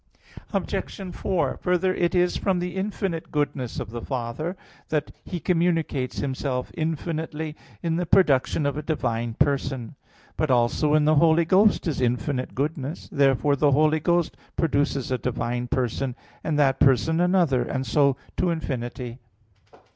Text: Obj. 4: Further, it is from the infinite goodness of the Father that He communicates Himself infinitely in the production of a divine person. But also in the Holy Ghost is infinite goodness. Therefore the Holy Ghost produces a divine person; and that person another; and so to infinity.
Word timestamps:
Obj. 0.51 1.13
4: 1.15 1.57
Further, 1.57 1.93
it 1.93 2.15
is 2.15 2.35
from 2.35 2.57
the 2.57 2.75
infinite 2.75 3.31
goodness 3.31 3.79
of 3.79 3.91
the 3.91 4.01
Father 4.01 4.57
that 4.89 5.11
He 5.23 5.39
communicates 5.39 6.17
Himself 6.17 6.71
infinitely 6.73 7.55
in 7.83 7.97
the 7.97 8.07
production 8.07 8.65
of 8.65 8.75
a 8.75 8.81
divine 8.81 9.35
person. 9.35 9.93
But 10.37 10.49
also 10.49 10.95
in 10.95 11.05
the 11.05 11.13
Holy 11.21 11.45
Ghost 11.45 11.85
is 11.87 12.01
infinite 12.01 12.55
goodness. 12.55 13.09
Therefore 13.11 13.55
the 13.55 13.73
Holy 13.73 13.99
Ghost 13.99 14.35
produces 14.55 15.11
a 15.11 15.19
divine 15.19 15.67
person; 15.67 16.15
and 16.43 16.57
that 16.57 16.79
person 16.79 17.19
another; 17.19 17.61
and 17.61 17.85
so 17.85 18.17
to 18.37 18.49
infinity. 18.49 19.19